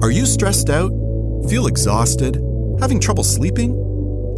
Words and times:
Are 0.00 0.12
you 0.12 0.26
stressed 0.26 0.70
out? 0.70 0.92
Feel 1.48 1.66
exhausted? 1.66 2.40
Having 2.78 3.00
trouble 3.00 3.24
sleeping? 3.24 3.72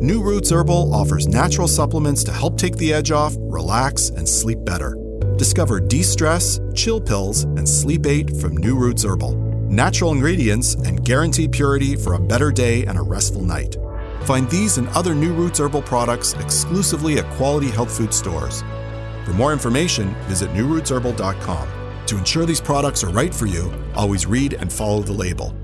New 0.01 0.23
Roots 0.23 0.51
Herbal 0.51 0.95
offers 0.95 1.29
natural 1.29 1.69
supplements 1.69 2.25
to 2.25 2.33
help 2.33 2.57
take 2.57 2.77
the 2.77 2.95
edge 2.95 3.11
off, 3.11 3.35
relax, 3.38 4.09
and 4.09 4.27
sleep 4.27 4.65
better. 4.65 4.96
Discover 5.37 5.81
de 5.81 6.03
stress, 6.03 6.61
chill 6.75 6.99
pills, 6.99 7.43
and 7.43 7.69
sleep 7.69 8.07
aid 8.07 8.35
from 8.38 8.57
New 8.57 8.75
Roots 8.75 9.04
Herbal. 9.04 9.35
Natural 9.69 10.12
ingredients 10.12 10.77
and 10.77 11.04
guaranteed 11.04 11.52
purity 11.52 11.95
for 11.95 12.14
a 12.14 12.20
better 12.20 12.50
day 12.50 12.86
and 12.86 12.98
a 12.98 13.02
restful 13.02 13.42
night. 13.42 13.77
Find 14.22 14.48
these 14.48 14.79
and 14.79 14.88
other 14.88 15.14
New 15.14 15.34
Roots 15.34 15.61
Herbal 15.61 15.82
products 15.82 16.32
exclusively 16.34 17.18
at 17.18 17.30
quality 17.32 17.70
health 17.70 17.95
food 17.95 18.14
stores. 18.14 18.62
For 19.27 19.34
more 19.34 19.52
information, 19.52 20.14
visit 20.27 20.48
newrootsherbal.com. 20.54 21.80
To 22.11 22.18
ensure 22.18 22.45
these 22.45 22.61
products 22.61 23.04
are 23.04 23.11
right 23.11 23.32
for 23.32 23.46
you, 23.46 23.72
always 23.95 24.27
read 24.27 24.54
and 24.54 24.72
follow 24.72 25.00
the 25.00 25.12
label. 25.12 25.54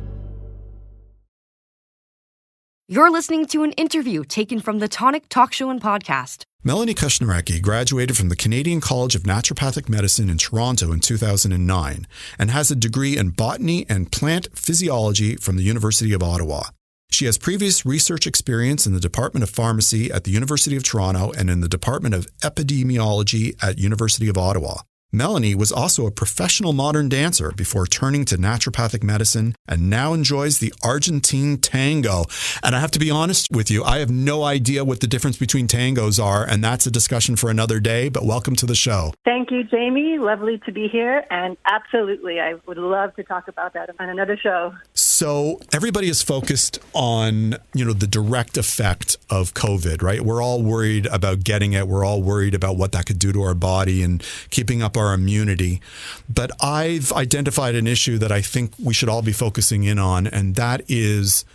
You're 2.87 3.11
listening 3.11 3.47
to 3.47 3.65
an 3.65 3.73
interview 3.73 4.23
taken 4.23 4.61
from 4.61 4.79
the 4.79 4.87
Tonic 4.87 5.29
Talk 5.29 5.53
Show 5.53 5.71
and 5.71 5.83
Podcast. 5.83 6.45
Melanie 6.63 6.95
Kusznireckyi 6.95 7.61
graduated 7.61 8.17
from 8.17 8.29
the 8.29 8.37
Canadian 8.37 8.81
College 8.81 9.17
of 9.17 9.25
Naturopathic 9.25 9.89
Medicine 9.89 10.31
in 10.31 10.39
Toronto 10.39 10.93
in 10.93 11.01
2009 11.01 12.07
and 12.39 12.51
has 12.53 12.71
a 12.71 12.77
degree 12.77 13.17
in 13.17 13.31
botany 13.31 13.85
and 13.89 14.13
plant 14.13 14.47
physiology 14.57 15.35
from 15.35 15.57
the 15.57 15.65
University 15.65 16.13
of 16.13 16.23
Ottawa. 16.23 16.63
She 17.11 17.25
has 17.25 17.39
previous 17.39 17.85
research 17.85 18.25
experience 18.25 18.87
in 18.87 18.93
the 18.93 19.01
Department 19.01 19.43
of 19.43 19.51
Pharmacy 19.51 20.13
at 20.13 20.23
the 20.23 20.31
University 20.31 20.77
of 20.77 20.85
Toronto 20.85 21.33
and 21.37 21.51
in 21.51 21.61
the 21.61 21.69
Department 21.69 22.15
of 22.15 22.29
Epidemiology 22.39 23.61
at 23.61 23.79
University 23.79 24.29
of 24.29 24.39
Ottawa. 24.39 24.83
Melanie 25.13 25.55
was 25.55 25.71
also 25.71 26.07
a 26.07 26.11
professional 26.11 26.73
modern 26.73 27.09
dancer 27.09 27.53
before 27.57 27.87
turning 27.87 28.25
to 28.25 28.37
naturopathic 28.37 29.05
medicine 29.05 29.55
and 29.69 29.89
now 29.89 30.13
enjoys 30.13 30.59
the 30.59 30.75
Argentine 30.83 31.59
tango. 31.59 32.25
And 32.65 32.75
I 32.75 32.81
have 32.81 32.91
to 32.91 32.99
be 32.99 33.09
honest 33.09 33.49
with 33.53 33.71
you, 33.71 33.85
I 33.85 33.99
have 34.01 34.11
no 34.11 34.43
idea 34.43 34.85
what 34.85 35.01
the 35.01 35.07
difference 35.07 35.37
between 35.37 35.69
tangos 35.69 36.23
are, 36.23 36.45
and 36.45 36.63
that's 36.63 36.87
a 36.87 36.91
discussion 36.91 37.37
for 37.37 37.51
another 37.51 37.79
day, 37.79 38.09
but 38.09 38.27
welcome 38.27 38.57
to 38.57 38.67
the 38.67 38.75
show. 38.75 39.15
Thank 39.25 39.53
you, 39.53 39.63
Jamie. 39.63 40.19
Lovely 40.19 40.59
to 40.67 40.73
be 40.73 40.89
here. 40.89 41.25
And 41.31 41.57
absolutely, 41.67 42.41
I 42.41 42.55
would 42.67 42.79
love 42.79 43.15
to 43.15 43.23
talk 43.23 43.47
about 43.47 43.75
that 43.75 43.91
on 44.01 44.09
another 44.09 44.37
show. 44.37 44.75
So 45.17 45.59
everybody 45.73 46.11
is 46.11 46.21
focused 46.21 46.79
on, 46.93 47.57
you 47.73 47.87
know, 47.87 47.95
the 47.95 48.07
direct 48.07 48.59
effect 48.59 49.17
of 49.31 49.55
COVID, 49.55 50.03
right? 50.03 50.21
We're 50.21 50.43
all 50.43 50.63
worried 50.63 51.07
about 51.07 51.43
getting 51.43 51.73
it. 51.73 51.89
We're 51.89 52.05
all 52.05 52.23
worried 52.23 52.55
about 52.55 52.77
what 52.77 52.93
that 52.93 53.07
could 53.07 53.19
do 53.19 53.33
to 53.33 53.41
our 53.41 53.55
body 53.55 54.03
and 54.03 54.23
keeping 54.51 54.83
up 54.83 54.95
our 54.95 55.15
immunity. 55.15 55.81
But 56.29 56.51
I've 56.63 57.15
identified 57.15 57.75
an 57.77 57.87
issue 57.87 58.19
that 58.19 58.31
I 58.31 58.43
think 58.43 58.75
we 58.79 58.93
should 58.93 59.09
all 59.09 59.23
be 59.23 59.33
focusing 59.33 59.85
in 59.85 59.99
on, 59.99 60.27
and 60.27 60.55
that 60.57 60.83
is, 60.87 61.47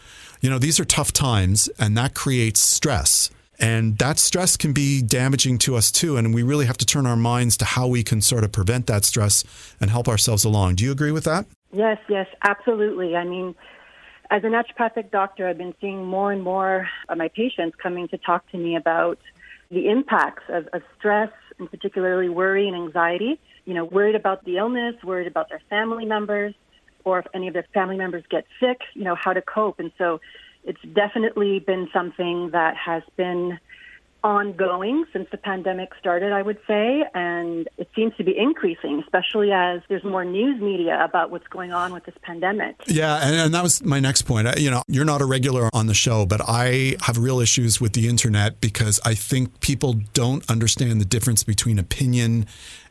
you 0.41 0.49
know, 0.49 0.57
these 0.57 0.79
are 0.79 0.85
tough 0.85 1.13
times 1.13 1.69
and 1.77 1.95
that 1.95 2.15
creates 2.15 2.59
stress. 2.59 3.29
And 3.59 3.95
that 3.99 4.17
stress 4.17 4.57
can 4.57 4.73
be 4.73 5.03
damaging 5.03 5.59
to 5.59 5.75
us 5.75 5.91
too. 5.91 6.17
And 6.17 6.33
we 6.33 6.41
really 6.41 6.65
have 6.65 6.77
to 6.79 6.85
turn 6.87 7.05
our 7.05 7.15
minds 7.15 7.57
to 7.57 7.65
how 7.65 7.85
we 7.85 8.01
can 8.01 8.21
sort 8.21 8.43
of 8.43 8.51
prevent 8.51 8.87
that 8.87 9.05
stress 9.05 9.43
and 9.79 9.91
help 9.91 10.07
ourselves 10.07 10.43
along. 10.43 10.77
Do 10.77 10.83
you 10.83 10.91
agree 10.91 11.11
with 11.11 11.25
that? 11.25 11.45
Yes, 11.73 11.97
yes, 12.09 12.27
absolutely. 12.44 13.16
I 13.16 13.23
mean, 13.23 13.55
as 14.30 14.44
a 14.44 14.47
naturopathic 14.47 15.11
doctor, 15.11 15.47
I've 15.47 15.58
been 15.58 15.73
seeing 15.80 16.05
more 16.05 16.31
and 16.31 16.44
more 16.44 16.88
of 17.09 17.17
my 17.17 17.30
patients 17.30 17.75
coming 17.81 18.08
to 18.09 18.17
talk 18.17 18.50
to 18.52 18.58
me 18.58 18.75
about 18.75 19.19
the 19.69 19.88
impacts 19.88 20.44
of, 20.50 20.67
of 20.73 20.81
stress 20.97 21.31
and 21.59 21.69
particularly 21.69 22.30
worry 22.30 22.67
and 22.67 22.75
anxiety. 22.75 23.39
You 23.66 23.73
know, 23.73 23.86
worried 23.86 24.16
about 24.16 24.44
the 24.44 24.58
illness, 24.58 24.95
worried 25.03 25.28
about 25.28 25.50
their 25.50 25.61
family 25.69 26.05
members, 26.05 26.53
or 27.05 27.19
if 27.19 27.25
any 27.33 27.47
of 27.47 27.53
their 27.53 27.66
family 27.73 27.97
members 27.97 28.23
get 28.30 28.45
sick, 28.59 28.81
you 28.94 29.03
know, 29.03 29.16
how 29.16 29.33
to 29.33 29.41
cope. 29.41 29.80
And 29.80 29.91
so 29.97 30.19
it's 30.63 30.81
definitely 30.94 31.59
been 31.59 31.89
something 31.94 32.52
that 32.52 32.75
has 32.75 33.03
been 33.16 33.59
ongoing 34.23 35.05
since 35.11 35.27
the 35.31 35.38
pandemic 35.38 35.90
started, 36.00 36.31
I 36.31 36.41
would 36.41 36.59
say, 36.68 37.03
and 37.13 37.68
it 37.78 37.90
seems 37.95 38.16
to 38.18 38.23
be 38.23 38.38
increasing, 38.38 39.01
especially 39.03 39.51
as 39.51 39.81
there's 39.90 40.03
more 40.03 40.23
news 40.23 40.62
media 40.62 41.03
about 41.03 41.31
what's 41.31 41.47
going 41.47 41.72
on 41.73 41.94
with 41.94 42.06
this 42.06 42.16
pandemic. 42.22 42.75
Yeah, 42.88 43.19
and, 43.25 43.35
and 43.35 43.53
that 43.53 43.63
was 43.63 43.84
my 43.84 44.00
next 44.00 44.23
point. 44.23 44.47
You 44.59 44.72
know, 44.72 44.84
you're 44.88 45.06
not 45.06 45.22
a 45.22 45.25
regular 45.25 45.69
on 45.73 45.88
the 45.88 45.94
show, 45.94 46.25
but 46.25 46.41
I 46.47 46.95
have 47.01 47.18
real 47.18 47.40
issues 47.40 47.81
with 47.81 47.94
the 47.94 48.07
internet 48.07 48.62
because 48.62 49.00
I 49.03 49.16
think 49.16 49.59
people 49.59 49.94
don't 50.13 50.47
understand 50.50 51.01
the 51.01 51.06
difference 51.06 51.44
between 51.44 51.79
opinion 51.79 52.45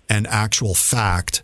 and 0.09 0.27
actual 0.27 0.75
fact, 0.75 1.43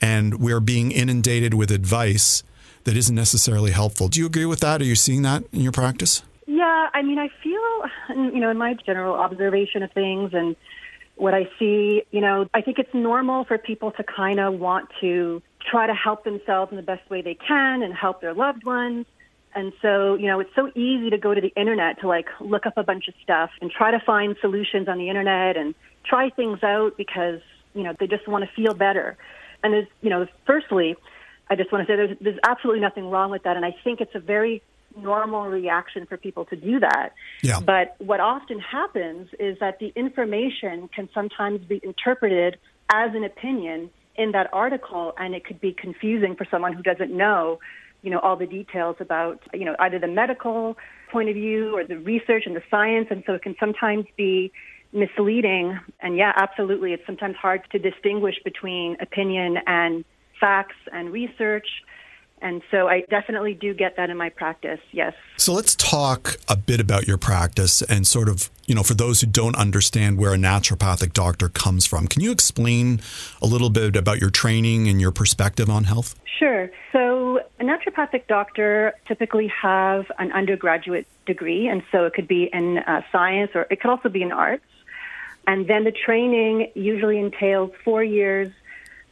and 0.00 0.40
we're 0.40 0.60
being 0.60 0.92
inundated 0.92 1.54
with 1.54 1.70
advice 1.70 2.42
that 2.84 2.96
isn't 2.96 3.14
necessarily 3.14 3.72
helpful. 3.72 4.08
Do 4.08 4.20
you 4.20 4.26
agree 4.26 4.44
with 4.44 4.60
that? 4.60 4.80
Are 4.80 4.84
you 4.84 4.94
seeing 4.94 5.22
that 5.22 5.44
in 5.52 5.60
your 5.60 5.72
practice? 5.72 6.22
Yeah, 6.46 6.88
I 6.92 7.02
mean, 7.02 7.18
I 7.18 7.28
feel, 7.42 8.16
you 8.32 8.40
know, 8.40 8.50
in 8.50 8.58
my 8.58 8.74
general 8.74 9.14
observation 9.14 9.82
of 9.82 9.92
things 9.92 10.34
and 10.34 10.56
what 11.16 11.32
I 11.32 11.48
see, 11.58 12.02
you 12.10 12.20
know, 12.20 12.48
I 12.52 12.60
think 12.60 12.78
it's 12.78 12.92
normal 12.92 13.44
for 13.44 13.56
people 13.56 13.92
to 13.92 14.02
kind 14.02 14.40
of 14.40 14.54
want 14.58 14.90
to 15.00 15.42
try 15.60 15.86
to 15.86 15.94
help 15.94 16.24
themselves 16.24 16.70
in 16.70 16.76
the 16.76 16.82
best 16.82 17.08
way 17.08 17.22
they 17.22 17.34
can 17.34 17.82
and 17.82 17.94
help 17.94 18.20
their 18.20 18.34
loved 18.34 18.64
ones. 18.64 19.06
And 19.54 19.72
so, 19.80 20.16
you 20.16 20.26
know, 20.26 20.40
it's 20.40 20.54
so 20.54 20.70
easy 20.74 21.10
to 21.10 21.18
go 21.18 21.32
to 21.32 21.40
the 21.40 21.52
internet 21.56 22.00
to 22.00 22.08
like 22.08 22.26
look 22.40 22.66
up 22.66 22.76
a 22.76 22.82
bunch 22.82 23.06
of 23.08 23.14
stuff 23.22 23.50
and 23.60 23.70
try 23.70 23.92
to 23.92 24.00
find 24.00 24.36
solutions 24.40 24.88
on 24.88 24.98
the 24.98 25.08
internet 25.08 25.56
and 25.56 25.74
try 26.04 26.28
things 26.30 26.62
out 26.62 26.96
because, 26.96 27.40
you 27.74 27.84
know, 27.84 27.94
they 27.98 28.08
just 28.08 28.26
want 28.26 28.44
to 28.44 28.50
feel 28.54 28.74
better. 28.74 29.16
And 29.62 29.72
there's, 29.72 29.86
you 30.02 30.10
know, 30.10 30.26
firstly, 30.44 30.96
I 31.48 31.54
just 31.54 31.70
want 31.70 31.86
to 31.86 31.92
say 31.92 31.96
there's, 31.96 32.18
there's 32.20 32.38
absolutely 32.42 32.80
nothing 32.80 33.08
wrong 33.08 33.30
with 33.30 33.44
that. 33.44 33.56
And 33.56 33.64
I 33.64 33.74
think 33.84 34.00
it's 34.00 34.14
a 34.14 34.20
very 34.20 34.60
normal 34.96 35.46
reaction 35.46 36.06
for 36.06 36.16
people 36.16 36.44
to 36.46 36.56
do 36.56 36.80
that. 36.80 37.10
Yeah. 37.42 37.60
But 37.60 37.96
what 37.98 38.20
often 38.20 38.58
happens 38.60 39.28
is 39.38 39.58
that 39.60 39.78
the 39.78 39.92
information 39.96 40.88
can 40.94 41.08
sometimes 41.12 41.64
be 41.64 41.80
interpreted 41.82 42.58
as 42.92 43.14
an 43.14 43.24
opinion 43.24 43.90
in 44.16 44.32
that 44.32 44.48
article, 44.52 45.12
and 45.18 45.34
it 45.34 45.44
could 45.44 45.60
be 45.60 45.72
confusing 45.72 46.36
for 46.36 46.46
someone 46.50 46.72
who 46.72 46.82
doesn't 46.82 47.10
know, 47.10 47.58
you 48.02 48.10
know, 48.10 48.20
all 48.20 48.36
the 48.36 48.46
details 48.46 48.96
about, 49.00 49.42
you 49.52 49.64
know, 49.64 49.74
either 49.80 49.98
the 49.98 50.06
medical 50.06 50.76
point 51.10 51.28
of 51.28 51.34
view 51.34 51.76
or 51.76 51.84
the 51.84 51.98
research 51.98 52.44
and 52.46 52.54
the 52.54 52.62
science, 52.70 53.08
and 53.10 53.24
so 53.26 53.34
it 53.34 53.42
can 53.42 53.56
sometimes 53.58 54.04
be 54.16 54.52
misleading. 54.92 55.80
And 56.00 56.16
yeah, 56.16 56.32
absolutely, 56.36 56.92
it's 56.92 57.04
sometimes 57.06 57.36
hard 57.36 57.62
to 57.72 57.78
distinguish 57.78 58.36
between 58.44 58.96
opinion 59.00 59.58
and 59.66 60.04
facts 60.40 60.76
and 60.92 61.10
research. 61.10 61.66
And 62.44 62.60
so 62.70 62.88
I 62.88 63.00
definitely 63.08 63.54
do 63.54 63.72
get 63.72 63.96
that 63.96 64.10
in 64.10 64.18
my 64.18 64.28
practice, 64.28 64.78
yes. 64.92 65.14
So 65.38 65.54
let's 65.54 65.74
talk 65.74 66.36
a 66.46 66.54
bit 66.54 66.78
about 66.78 67.08
your 67.08 67.16
practice 67.16 67.80
and 67.80 68.06
sort 68.06 68.28
of, 68.28 68.50
you 68.66 68.74
know, 68.74 68.82
for 68.82 68.92
those 68.92 69.22
who 69.22 69.26
don't 69.26 69.56
understand 69.56 70.18
where 70.18 70.34
a 70.34 70.36
naturopathic 70.36 71.14
doctor 71.14 71.48
comes 71.48 71.86
from, 71.86 72.06
can 72.06 72.20
you 72.20 72.30
explain 72.30 73.00
a 73.40 73.46
little 73.46 73.70
bit 73.70 73.96
about 73.96 74.20
your 74.20 74.28
training 74.28 74.88
and 74.88 75.00
your 75.00 75.10
perspective 75.10 75.70
on 75.70 75.84
health? 75.84 76.16
Sure. 76.38 76.70
So 76.92 77.40
a 77.58 77.64
naturopathic 77.64 78.26
doctor 78.26 78.92
typically 79.06 79.48
have 79.48 80.12
an 80.18 80.30
undergraduate 80.30 81.06
degree, 81.24 81.66
and 81.66 81.82
so 81.90 82.04
it 82.04 82.12
could 82.12 82.28
be 82.28 82.50
in 82.52 82.76
uh, 82.76 83.00
science 83.10 83.52
or 83.54 83.66
it 83.70 83.80
could 83.80 83.90
also 83.90 84.10
be 84.10 84.20
in 84.20 84.32
arts. 84.32 84.66
And 85.46 85.66
then 85.66 85.84
the 85.84 85.92
training 85.92 86.72
usually 86.74 87.18
entails 87.18 87.70
four 87.84 88.04
years 88.04 88.52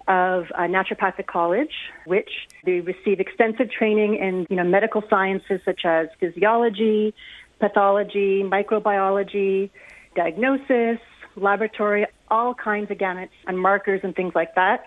of 0.08 0.46
uh, 0.54 0.62
naturopathic 0.62 1.26
college, 1.26 1.72
which 2.06 2.30
they 2.64 2.80
receive 2.80 3.20
extensive 3.20 3.70
training 3.70 4.16
in 4.16 4.46
you 4.50 4.56
know 4.56 4.64
medical 4.64 5.02
sciences 5.08 5.60
such 5.64 5.82
as 5.84 6.08
physiology, 6.18 7.14
pathology, 7.60 8.42
microbiology, 8.42 9.70
diagnosis, 10.14 10.98
laboratory, 11.36 12.06
all 12.30 12.54
kinds 12.54 12.90
of 12.90 12.98
gamuts 12.98 13.30
and 13.46 13.58
markers 13.58 14.00
and 14.02 14.14
things 14.14 14.34
like 14.34 14.54
that. 14.54 14.84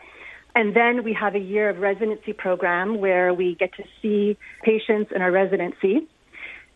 And 0.55 0.75
then 0.75 1.03
we 1.03 1.13
have 1.13 1.35
a 1.35 1.39
year 1.39 1.69
of 1.69 1.79
residency 1.79 2.31
program 2.31 2.99
where 2.99 3.33
we 3.33 3.55
get 3.55 3.73
to 3.75 3.83
see 4.01 4.37
patients 4.63 5.11
in 5.13 5.21
our 5.21 5.31
residency. 5.31 6.07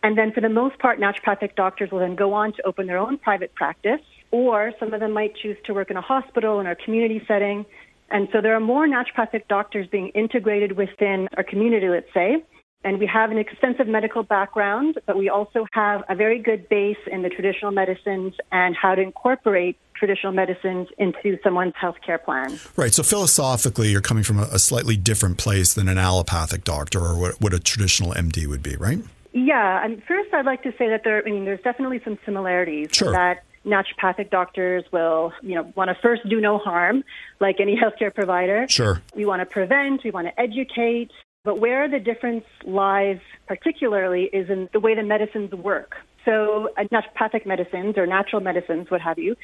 And 0.02 0.16
then 0.16 0.32
for 0.32 0.40
the 0.40 0.48
most 0.48 0.78
part, 0.78 0.98
naturopathic 0.98 1.54
doctors 1.56 1.90
will 1.90 1.98
then 1.98 2.14
go 2.14 2.32
on 2.34 2.52
to 2.54 2.66
open 2.66 2.86
their 2.86 2.98
own 2.98 3.18
private 3.18 3.54
practice, 3.54 4.00
or 4.30 4.72
some 4.78 4.92
of 4.94 5.00
them 5.00 5.12
might 5.12 5.34
choose 5.36 5.56
to 5.64 5.74
work 5.74 5.90
in 5.90 5.96
a 5.96 6.02
hospital 6.02 6.60
in 6.60 6.66
our 6.66 6.74
community 6.74 7.22
setting 7.26 7.66
and 8.10 8.28
so 8.32 8.40
there 8.40 8.54
are 8.54 8.60
more 8.60 8.86
naturopathic 8.86 9.48
doctors 9.48 9.86
being 9.86 10.08
integrated 10.08 10.72
within 10.72 11.28
our 11.36 11.42
community, 11.42 11.88
let's 11.88 12.12
say. 12.12 12.42
And 12.82 12.98
we 12.98 13.06
have 13.06 13.30
an 13.30 13.36
extensive 13.36 13.86
medical 13.86 14.22
background, 14.22 14.98
but 15.04 15.18
we 15.18 15.28
also 15.28 15.66
have 15.72 16.02
a 16.08 16.14
very 16.14 16.38
good 16.38 16.66
base 16.70 16.96
in 17.12 17.20
the 17.22 17.28
traditional 17.28 17.72
medicines 17.72 18.32
and 18.50 18.74
how 18.74 18.94
to 18.94 19.02
incorporate 19.02 19.76
traditional 19.94 20.32
medicines 20.32 20.88
into 20.96 21.38
someone's 21.44 21.74
healthcare 21.74 22.22
plan. 22.22 22.58
Right. 22.76 22.94
So 22.94 23.02
philosophically, 23.02 23.90
you're 23.90 24.00
coming 24.00 24.24
from 24.24 24.38
a, 24.38 24.58
slightly 24.58 24.96
different 24.96 25.36
place 25.36 25.74
than 25.74 25.88
an 25.88 25.98
allopathic 25.98 26.64
doctor 26.64 27.00
or 27.00 27.18
what, 27.18 27.40
what 27.40 27.52
a 27.52 27.60
traditional 27.60 28.12
MD 28.12 28.46
would 28.46 28.62
be, 28.62 28.76
right? 28.76 29.00
Yeah. 29.34 29.84
And 29.84 30.02
first, 30.04 30.32
I'd 30.32 30.46
like 30.46 30.62
to 30.62 30.72
say 30.78 30.88
that 30.88 31.02
there, 31.04 31.22
I 31.24 31.30
mean, 31.30 31.44
there's 31.44 31.60
definitely 31.60 32.00
some 32.02 32.18
similarities. 32.24 32.88
Sure. 32.92 33.12
That 33.12 33.44
naturopathic 33.64 34.30
doctors 34.30 34.84
will, 34.92 35.32
you 35.42 35.54
know, 35.54 35.72
want 35.74 35.88
to 35.88 35.94
first 36.00 36.26
do 36.28 36.40
no 36.40 36.58
harm, 36.58 37.04
like 37.40 37.60
any 37.60 37.76
healthcare 37.82 38.14
provider. 38.14 38.66
Sure. 38.68 39.02
We 39.14 39.24
want 39.24 39.40
to 39.40 39.46
prevent, 39.46 40.04
we 40.04 40.10
want 40.10 40.26
to 40.28 40.40
educate, 40.40 41.10
But 41.44 41.58
where 41.58 41.88
the 41.88 41.98
difference 41.98 42.44
lies 42.64 43.20
particularly 43.46 44.24
is 44.24 44.50
in 44.50 44.68
the 44.72 44.80
way 44.80 44.94
the 44.94 45.02
medicines 45.02 45.52
work. 45.52 45.96
So 46.24 46.68
uh, 46.76 46.84
naturopathic 46.84 47.46
medicines 47.46 47.96
or 47.96 48.06
natural 48.06 48.42
medicines, 48.42 48.90
what 48.90 49.00
have 49.00 49.18
you, 49.18 49.36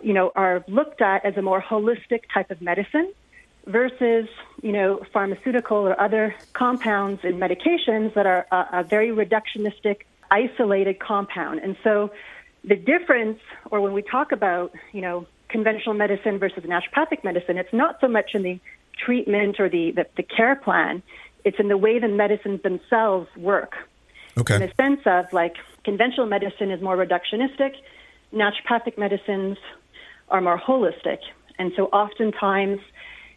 you 0.00 0.12
know, 0.12 0.32
are 0.36 0.64
looked 0.68 1.00
at 1.00 1.24
as 1.24 1.36
a 1.36 1.42
more 1.42 1.60
holistic 1.62 2.22
type 2.32 2.50
of 2.50 2.60
medicine 2.60 3.12
versus, 3.66 4.28
you 4.62 4.72
know, 4.72 5.02
pharmaceutical 5.12 5.78
or 5.78 6.00
other 6.00 6.34
compounds 6.52 7.20
and 7.24 7.40
medications 7.40 8.14
that 8.14 8.26
are 8.26 8.46
a, 8.52 8.80
a 8.80 8.82
very 8.84 9.08
reductionistic, 9.08 10.02
isolated 10.30 10.98
compound. 11.00 11.60
And 11.60 11.76
so 11.82 12.10
the 12.66 12.76
difference, 12.76 13.40
or 13.70 13.80
when 13.80 13.92
we 13.92 14.02
talk 14.02 14.32
about, 14.32 14.72
you 14.92 15.00
know, 15.00 15.26
conventional 15.48 15.94
medicine 15.94 16.38
versus 16.38 16.64
naturopathic 16.64 17.22
medicine, 17.22 17.58
it's 17.58 17.72
not 17.72 18.00
so 18.00 18.08
much 18.08 18.34
in 18.34 18.42
the 18.42 18.58
treatment 18.98 19.60
or 19.60 19.68
the, 19.68 19.92
the, 19.92 20.06
the 20.16 20.22
care 20.22 20.56
plan, 20.56 21.02
it's 21.44 21.58
in 21.58 21.68
the 21.68 21.76
way 21.76 21.98
the 21.98 22.08
medicines 22.08 22.62
themselves 22.62 23.28
work. 23.36 23.74
Okay. 24.36 24.54
In 24.54 24.60
the 24.62 24.72
sense 24.76 25.00
of 25.06 25.32
like 25.32 25.56
conventional 25.84 26.26
medicine 26.26 26.70
is 26.70 26.80
more 26.80 26.96
reductionistic, 26.96 27.74
naturopathic 28.32 28.98
medicines 28.98 29.58
are 30.28 30.40
more 30.40 30.58
holistic. 30.58 31.18
And 31.58 31.72
so 31.76 31.86
oftentimes, 31.86 32.80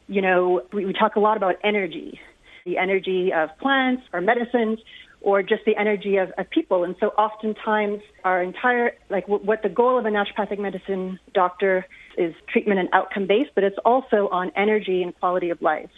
you 0.08 0.22
know, 0.22 0.64
we, 0.74 0.86
we 0.86 0.94
talk 0.94 1.18
a 1.18 1.20
lot 1.20 1.38
about 1.38 1.56
energy, 1.64 2.20
the 2.66 2.78
energy 2.78 3.34
of 3.34 3.50
plants 3.60 4.04
or 4.14 4.22
medicines, 4.22 4.80
or 5.28 5.44
just 5.44 5.66
the 5.66 5.76
energy 5.76 6.16
of, 6.16 6.32
of 6.38 6.50
people. 6.50 6.86
And 6.86 6.96
so 7.02 7.08
oftentimes 7.10 8.02
our 8.24 8.42
entire, 8.42 8.94
like 9.10 9.26
w- 9.28 9.44
what 9.46 9.62
the 9.62 9.68
goal 9.68 10.00
of 10.00 10.06
a 10.06 10.10
naturopathic 10.10 10.58
medicine 10.58 11.20
doctor 11.34 11.86
is 12.18 12.34
treatment 12.48 12.80
and 12.80 12.88
outcome 12.94 13.28
based, 13.28 13.52
but 13.54 13.66
it's 13.66 13.78
also 13.84 14.30
on 14.30 14.54
energy 14.56 15.04
and 15.04 15.14
quality 15.20 15.50
of 15.50 15.62
life. 15.62 15.90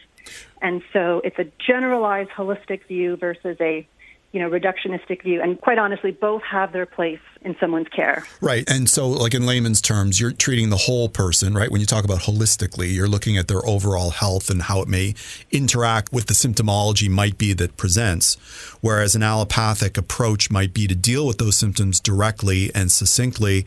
And 0.64 0.82
so 0.94 1.22
it's 1.24 1.38
a 1.38 1.46
generalized 1.64 2.32
holistic 2.32 2.88
view 2.88 3.18
versus 3.18 3.56
a 3.62 3.88
you 4.32 4.40
know, 4.40 4.50
reductionistic 4.50 5.24
view. 5.24 5.42
And 5.42 5.60
quite 5.60 5.80
honestly, 5.80 6.12
both 6.12 6.44
have 6.44 6.72
their 6.72 6.86
place 6.86 7.20
in 7.42 7.56
someone's 7.60 7.88
care. 7.88 8.26
Right. 8.42 8.70
And 8.70 8.90
so, 8.90 9.08
like 9.08 9.34
in 9.34 9.46
layman's 9.46 9.82
terms, 9.82 10.20
you're 10.20 10.32
treating 10.32 10.70
the 10.70 10.78
whole 10.78 11.10
person, 11.10 11.54
right? 11.54 11.72
When 11.72 11.82
you 11.82 11.88
talk 11.88 12.04
about 12.04 12.20
holistically, 12.20 12.94
you're 12.94 13.08
looking 13.08 13.38
at 13.38 13.48
their 13.48 13.66
overall 13.66 14.12
health 14.12 14.50
and 14.50 14.64
how 14.64 14.82
it 14.82 14.88
may 14.88 15.16
interact 15.52 16.12
with 16.12 16.28
the 16.28 16.34
symptomology 16.34 17.10
might 17.10 17.38
be 17.38 17.54
that 17.54 17.78
presents. 17.78 18.36
Whereas 18.82 19.16
an 19.16 19.24
allopathic 19.24 19.98
approach 19.98 20.52
might 20.52 20.74
be 20.74 20.86
to 20.88 20.96
deal 20.96 21.26
with 21.26 21.38
those 21.40 21.58
symptoms 21.58 22.00
directly 22.00 22.72
and 22.76 22.92
succinctly 22.92 23.66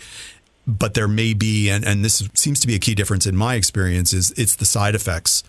but 0.66 0.94
there 0.94 1.08
may 1.08 1.34
be, 1.34 1.68
and, 1.68 1.84
and 1.84 2.04
this 2.04 2.28
seems 2.34 2.60
to 2.60 2.66
be 2.66 2.74
a 2.74 2.78
key 2.78 2.94
difference 2.94 3.26
in 3.26 3.36
my 3.36 3.54
experience, 3.54 4.12
is 4.12 4.32
it's 4.36 4.56
the 4.56 4.64
side 4.64 4.94
effects 4.94 5.42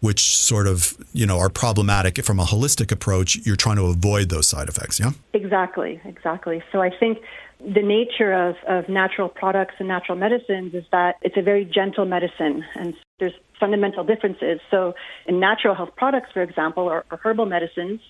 which 0.00 0.36
sort 0.36 0.66
of 0.66 0.94
you 1.14 1.26
know 1.26 1.38
are 1.38 1.48
problematic 1.48 2.22
from 2.24 2.38
a 2.38 2.44
holistic 2.44 2.92
approach. 2.92 3.36
You're 3.46 3.56
trying 3.56 3.76
to 3.76 3.86
avoid 3.86 4.28
those 4.28 4.46
side 4.46 4.68
effects. 4.68 5.00
Yeah. 5.00 5.12
Exactly. 5.32 6.00
Exactly. 6.04 6.62
So 6.70 6.82
I 6.82 6.90
think 6.90 7.18
the 7.60 7.82
nature 7.82 8.32
of, 8.32 8.56
of 8.68 8.88
natural 8.88 9.28
products 9.28 9.74
and 9.78 9.88
natural 9.88 10.18
medicines 10.18 10.74
is 10.74 10.84
that 10.92 11.16
it's 11.22 11.36
a 11.36 11.42
very 11.42 11.64
gentle 11.64 12.04
medicine 12.04 12.64
and 12.74 12.94
there's 13.18 13.32
fundamental 13.58 14.04
differences. 14.04 14.60
So 14.70 14.94
in 15.26 15.40
natural 15.40 15.74
health 15.74 15.96
products, 15.96 16.30
for 16.32 16.42
example, 16.42 16.84
or, 16.84 17.06
or 17.10 17.18
herbal 17.22 17.46
medicines, 17.46 18.00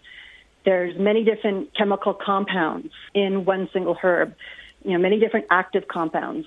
there's 0.65 0.99
many 0.99 1.23
different 1.23 1.73
chemical 1.77 2.13
compounds 2.13 2.93
in 3.15 3.45
one 3.45 3.69
single 3.73 3.97
herb, 4.03 4.35
you 4.87 4.93
know, 4.93 4.99
many 4.99 5.19
different 5.19 5.47
active 5.51 5.89
compounds. 5.89 6.47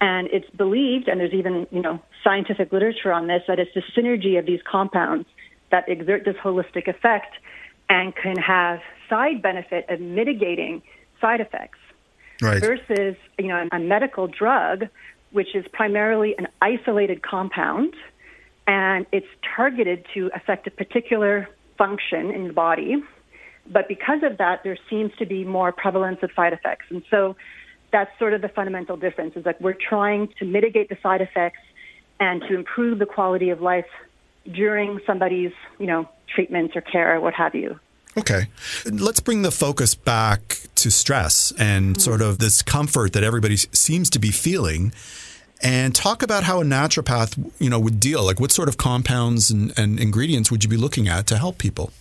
And 0.00 0.28
it's 0.28 0.48
believed, 0.50 1.08
and 1.08 1.20
there's 1.20 1.34
even, 1.34 1.66
you 1.70 1.82
know, 1.82 2.00
scientific 2.24 2.72
literature 2.72 3.12
on 3.12 3.26
this, 3.26 3.42
that 3.46 3.58
it's 3.58 3.74
the 3.74 3.82
synergy 3.94 4.38
of 4.38 4.46
these 4.46 4.60
compounds 4.62 5.28
that 5.70 5.88
exert 5.88 6.24
this 6.24 6.36
holistic 6.36 6.88
effect 6.88 7.36
and 7.88 8.16
can 8.16 8.36
have 8.36 8.80
side 9.10 9.42
benefit 9.42 9.84
of 9.90 10.00
mitigating 10.00 10.82
side 11.20 11.40
effects. 11.40 11.78
Right. 12.40 12.60
Versus, 12.60 13.16
you 13.38 13.48
know, 13.48 13.68
a 13.70 13.78
medical 13.78 14.26
drug, 14.26 14.88
which 15.30 15.54
is 15.54 15.66
primarily 15.72 16.34
an 16.38 16.48
isolated 16.62 17.22
compound, 17.22 17.94
and 18.66 19.04
it's 19.12 19.26
targeted 19.54 20.06
to 20.14 20.30
affect 20.34 20.66
a 20.66 20.70
particular 20.70 21.48
function 21.76 22.30
in 22.30 22.46
the 22.46 22.52
body. 22.54 23.02
But 23.70 23.88
because 23.88 24.22
of 24.22 24.38
that, 24.38 24.64
there 24.64 24.76
seems 24.88 25.12
to 25.18 25.26
be 25.26 25.44
more 25.44 25.72
prevalence 25.72 26.18
of 26.22 26.30
side 26.34 26.52
effects. 26.52 26.86
And 26.90 27.02
so 27.10 27.36
that's 27.92 28.10
sort 28.18 28.34
of 28.34 28.42
the 28.42 28.48
fundamental 28.48 28.96
difference 28.96 29.36
is 29.36 29.46
like 29.46 29.60
we're 29.60 29.74
trying 29.74 30.28
to 30.38 30.44
mitigate 30.44 30.88
the 30.88 30.98
side 31.02 31.20
effects 31.20 31.60
and 32.18 32.42
to 32.42 32.54
improve 32.54 32.98
the 32.98 33.06
quality 33.06 33.50
of 33.50 33.60
life 33.60 33.86
during 34.50 35.00
somebody's, 35.06 35.52
you 35.78 35.86
know, 35.86 36.08
treatments 36.26 36.76
or 36.76 36.80
care 36.80 37.16
or 37.16 37.20
what 37.20 37.34
have 37.34 37.54
you. 37.54 37.78
Okay. 38.18 38.46
Let's 38.84 39.20
bring 39.20 39.42
the 39.42 39.50
focus 39.50 39.94
back 39.94 40.58
to 40.76 40.90
stress 40.90 41.52
and 41.58 41.94
mm-hmm. 41.94 42.00
sort 42.00 42.22
of 42.22 42.38
this 42.38 42.62
comfort 42.62 43.12
that 43.12 43.22
everybody 43.22 43.56
seems 43.56 44.10
to 44.10 44.18
be 44.18 44.30
feeling 44.30 44.92
and 45.62 45.94
talk 45.94 46.22
about 46.22 46.44
how 46.44 46.60
a 46.60 46.64
naturopath, 46.64 47.52
you 47.58 47.70
know, 47.70 47.78
would 47.78 48.00
deal. 48.00 48.24
Like 48.24 48.40
what 48.40 48.50
sort 48.50 48.68
of 48.68 48.76
compounds 48.76 49.50
and, 49.50 49.78
and 49.78 50.00
ingredients 50.00 50.50
would 50.50 50.64
you 50.64 50.70
be 50.70 50.76
looking 50.76 51.06
at 51.06 51.26
to 51.28 51.36
help 51.36 51.58
people? 51.58 51.92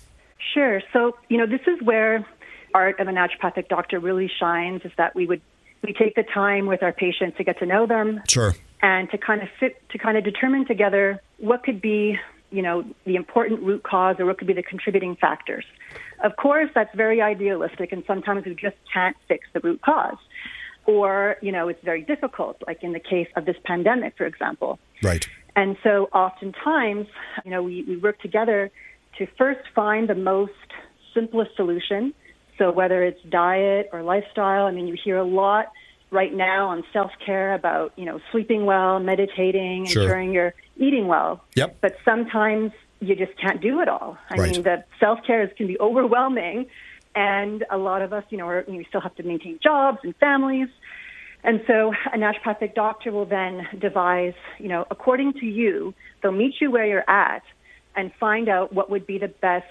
Sure. 0.54 0.82
So, 0.94 1.18
you 1.28 1.38
know, 1.38 1.46
this 1.46 1.62
is 1.68 1.82
where 1.82 2.26
art 2.74 3.00
of 3.00 3.08
a 3.08 3.12
naturopathic 3.12 3.68
doctor 3.68 4.00
really 4.00 4.30
shines 4.40 4.82
is 4.86 4.92
that 4.98 5.16
we 5.16 5.26
would 5.26 5.42
we 5.84 5.94
take 5.94 6.16
the 6.16 6.24
time 6.24 6.66
with 6.66 6.84
our 6.84 6.92
patients 6.92 7.38
to 7.38 7.44
get 7.44 7.60
to 7.60 7.66
know 7.66 7.86
them. 7.88 8.22
Sure. 8.28 8.54
And 8.82 9.10
to 9.12 9.18
kind 9.18 9.42
of 9.42 9.50
fit, 9.60 9.82
to 9.90 9.98
kind 9.98 10.18
of 10.18 10.24
determine 10.24 10.66
together 10.66 11.22
what 11.38 11.64
could 11.64 11.82
be, 11.82 12.18
you 12.52 12.62
know, 12.62 12.84
the 13.06 13.16
important 13.16 13.62
root 13.62 13.84
cause 13.84 14.18
or 14.20 14.26
what 14.26 14.38
could 14.38 14.48
be 14.48 14.54
the 14.54 14.64
contributing 14.64 15.16
factors. 15.16 15.66
Of 16.24 16.36
course, 16.36 16.70
that's 16.76 16.94
very 16.96 17.22
idealistic, 17.22 17.92
and 17.92 18.04
sometimes 18.08 18.46
we 18.46 18.56
just 18.56 18.76
can't 18.94 19.16
fix 19.28 19.48
the 19.54 19.60
root 19.62 19.82
cause. 19.82 20.18
Or, 20.86 21.38
you 21.42 21.52
know, 21.52 21.68
it's 21.68 21.84
very 21.84 22.02
difficult, 22.02 22.62
like 22.68 22.84
in 22.84 22.94
the 22.94 23.00
case 23.00 23.28
of 23.36 23.46
this 23.46 23.58
pandemic, 23.64 24.18
for 24.18 24.26
example. 24.26 24.80
Right. 25.04 25.28
And 25.56 25.78
so 25.84 26.10
oftentimes, 26.14 27.08
you 27.46 27.52
know, 27.52 27.62
we, 27.62 27.84
we 27.84 27.98
work 27.98 28.20
together 28.22 28.72
to 29.18 29.28
first 29.38 29.62
find 29.76 30.08
the 30.08 30.16
most 30.16 30.54
simplest 31.14 31.56
solution 31.56 32.14
so 32.60 32.72
whether 32.72 33.04
it's 33.04 33.22
diet 33.30 33.90
or 33.92 34.04
lifestyle, 34.04 34.68
I 34.68 34.72
mean, 34.72 34.86
you 34.86 34.96
hear 35.02 35.18
a 35.18 35.24
lot 35.24 35.72
right 36.12 36.34
now 36.34 36.68
on 36.68 36.84
self 36.92 37.12
care 37.26 37.54
about 37.54 37.94
you 37.96 38.06
know 38.06 38.20
sleeping 38.32 38.66
well, 38.66 39.00
meditating, 39.00 39.86
sure. 39.86 40.04
ensuring 40.04 40.34
you're 40.34 40.54
eating 40.78 41.08
well. 41.08 41.44
Yep. 41.56 41.78
But 41.82 41.96
sometimes 42.06 42.72
you 43.00 43.16
just 43.16 43.36
can't 43.40 43.62
do 43.62 43.80
it 43.80 43.88
all. 43.88 44.18
I 44.30 44.36
right. 44.36 44.52
mean, 44.52 44.64
the 44.64 44.84
self 45.00 45.20
care 45.26 45.48
can 45.48 45.68
be 45.68 45.80
overwhelming, 45.80 46.68
and 47.16 47.66
a 47.72 47.78
lot 47.78 48.02
of 48.02 48.12
us, 48.12 48.26
you 48.30 48.38
know, 48.38 48.48
are, 48.48 48.66
we 48.68 48.86
still 48.90 49.02
have 49.02 49.16
to 49.16 49.24
maintain 49.24 49.58
jobs 49.64 50.00
and 50.04 50.14
families. 50.18 50.68
And 51.42 51.64
so 51.68 51.94
a 52.14 52.18
naturopathic 52.18 52.76
doctor 52.76 53.14
will 53.14 53.26
then 53.26 53.66
devise, 53.80 54.34
you 54.58 54.68
know, 54.68 54.86
according 54.92 55.32
to 55.36 55.46
you, 55.46 55.94
they'll 56.22 56.34
meet 56.34 56.56
you 56.60 56.70
where 56.70 56.86
you're 56.86 57.10
at 57.10 57.44
and 57.96 58.12
find 58.20 58.50
out 58.50 58.74
what 58.74 58.90
would 58.90 59.06
be 59.06 59.18
the 59.18 59.28
best 59.28 59.66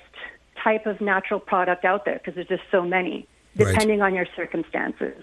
type 0.62 0.86
of 0.86 1.00
natural 1.00 1.40
product 1.40 1.84
out 1.84 2.04
there 2.04 2.14
because 2.18 2.34
there's 2.34 2.48
just 2.48 2.62
so 2.70 2.82
many, 2.82 3.26
depending 3.56 4.00
right. 4.00 4.06
on 4.06 4.14
your 4.14 4.26
circumstances. 4.36 5.22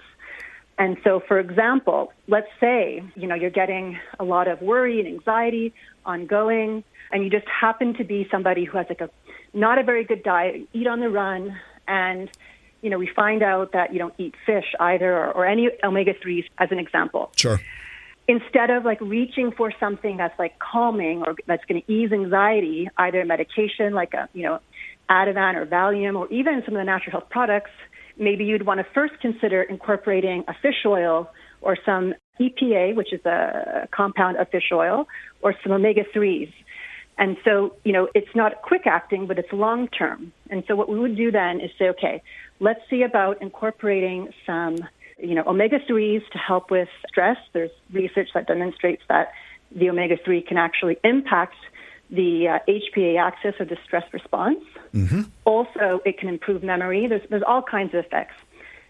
And 0.77 0.97
so, 1.03 1.21
for 1.25 1.39
example, 1.39 2.11
let's 2.27 2.49
say, 2.59 3.03
you 3.15 3.27
know, 3.27 3.35
you're 3.35 3.49
getting 3.49 3.97
a 4.19 4.25
lot 4.25 4.47
of 4.47 4.61
worry 4.61 4.99
and 4.99 5.07
anxiety 5.07 5.73
ongoing, 6.05 6.83
and 7.11 7.23
you 7.23 7.29
just 7.29 7.47
happen 7.47 7.93
to 7.95 8.03
be 8.03 8.27
somebody 8.29 8.65
who 8.65 8.77
has 8.77 8.87
like 8.89 9.01
a 9.01 9.09
not 9.53 9.77
a 9.77 9.83
very 9.83 10.03
good 10.03 10.21
diet, 10.21 10.67
eat 10.73 10.85
on 10.85 10.99
the 10.99 11.09
run, 11.09 11.57
and, 11.87 12.29
you 12.81 12.89
know, 12.89 12.97
we 12.97 13.07
find 13.07 13.41
out 13.41 13.71
that 13.71 13.93
you 13.93 13.99
don't 13.99 14.13
eat 14.17 14.35
fish 14.45 14.65
either 14.79 15.13
or, 15.13 15.31
or 15.31 15.45
any 15.45 15.69
omega 15.81 16.13
3s 16.13 16.45
as 16.57 16.71
an 16.71 16.79
example. 16.79 17.31
Sure. 17.37 17.61
Instead 18.27 18.71
of 18.71 18.83
like 18.83 18.99
reaching 19.01 19.51
for 19.51 19.71
something 19.79 20.17
that's 20.17 20.37
like 20.39 20.57
calming 20.57 21.23
or 21.25 21.35
that's 21.45 21.63
going 21.65 21.81
to 21.81 21.91
ease 21.91 22.11
anxiety, 22.11 22.89
either 22.97 23.23
medication 23.23 23.93
like 23.93 24.13
a, 24.13 24.27
you 24.33 24.43
know, 24.43 24.59
Ativan 25.09 25.55
or 25.55 25.65
Valium 25.67 26.17
or 26.17 26.27
even 26.31 26.63
some 26.65 26.75
of 26.75 26.79
the 26.79 26.85
natural 26.85 27.11
health 27.11 27.29
products, 27.29 27.69
maybe 28.17 28.43
you'd 28.45 28.65
want 28.65 28.79
to 28.79 28.85
first 28.93 29.13
consider 29.21 29.61
incorporating 29.61 30.43
a 30.47 30.53
fish 30.61 30.85
oil 30.85 31.29
or 31.61 31.77
some 31.85 32.13
EPA, 32.39 32.95
which 32.95 33.13
is 33.13 33.23
a 33.25 33.87
compound 33.91 34.37
of 34.37 34.49
fish 34.49 34.71
oil, 34.71 35.07
or 35.41 35.53
some 35.63 35.71
omega 35.71 36.03
3s. 36.15 36.51
And 37.17 37.37
so, 37.45 37.75
you 37.83 37.93
know, 37.93 38.09
it's 38.13 38.35
not 38.35 38.61
quick 38.61 38.85
acting, 38.85 39.25
but 39.25 39.39
it's 39.39 39.51
long 39.53 39.87
term. 39.87 40.33
And 40.49 40.63
so 40.67 40.75
what 40.75 40.89
we 40.89 40.99
would 40.99 41.15
do 41.15 41.31
then 41.31 41.61
is 41.61 41.71
say, 41.79 41.89
okay, 41.89 42.21
let's 42.59 42.81
see 42.89 43.03
about 43.03 43.41
incorporating 43.41 44.33
some, 44.45 44.77
you 45.17 45.35
know, 45.35 45.43
omega 45.45 45.79
3s 45.79 46.27
to 46.31 46.37
help 46.37 46.71
with 46.71 46.89
stress. 47.07 47.37
There's 47.53 47.71
research 47.91 48.29
that 48.33 48.47
demonstrates 48.47 49.03
that 49.07 49.31
the 49.73 49.89
omega 49.89 50.17
3 50.23 50.41
can 50.41 50.57
actually 50.57 50.97
impact 51.03 51.55
the 52.09 52.47
uh, 52.47 52.59
HPA 52.67 53.19
axis 53.19 53.55
or 53.59 53.65
the 53.65 53.77
stress 53.83 54.05
response. 54.13 54.63
Mm-hmm. 54.93 55.21
Also, 55.45 56.01
it 56.05 56.19
can 56.19 56.29
improve 56.29 56.63
memory. 56.63 57.07
There's, 57.07 57.27
there's 57.29 57.43
all 57.45 57.63
kinds 57.63 57.93
of 57.93 58.05
effects. 58.05 58.35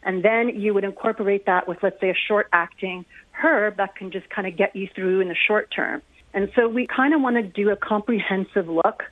And 0.04 0.24
then 0.24 0.50
you 0.50 0.74
would 0.74 0.84
incorporate 0.84 1.46
that 1.46 1.68
with, 1.68 1.82
let's 1.82 2.00
say, 2.00 2.10
a 2.10 2.16
short 2.28 2.48
acting 2.54 3.06
herb 3.32 3.78
that 3.78 3.96
can 3.96 4.12
just 4.12 4.30
kind 4.30 4.48
of 4.48 4.56
get 4.56 4.76
you 4.76 4.88
through 4.94 5.22
in 5.22 5.30
the 5.30 5.36
short 5.36 5.72
term. 5.72 6.02
And 6.34 6.52
so 6.56 6.68
we 6.68 6.86
kind 6.86 7.14
of 7.14 7.22
want 7.22 7.38
to 7.38 7.44
do 7.44 7.70
a 7.70 7.76
comprehensive 7.76 8.68
look 8.68 9.04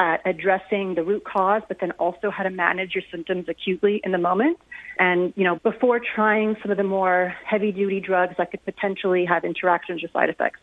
at 0.00 0.22
addressing 0.24 0.94
the 0.94 1.04
root 1.04 1.24
cause, 1.24 1.60
but 1.68 1.78
then 1.78 1.90
also 1.92 2.30
how 2.30 2.42
to 2.42 2.48
manage 2.48 2.94
your 2.94 3.04
symptoms 3.10 3.46
acutely 3.50 4.00
in 4.02 4.12
the 4.12 4.18
moment. 4.18 4.58
And, 4.98 5.34
you 5.36 5.44
know, 5.44 5.56
before 5.56 6.00
trying 6.00 6.56
some 6.62 6.70
of 6.70 6.78
the 6.78 6.84
more 6.84 7.34
heavy 7.44 7.70
duty 7.70 8.00
drugs 8.00 8.34
that 8.38 8.50
could 8.50 8.64
potentially 8.64 9.26
have 9.26 9.44
interactions 9.44 10.02
or 10.02 10.08
side 10.08 10.30
effects. 10.30 10.58